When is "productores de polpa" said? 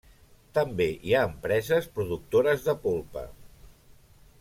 1.99-3.29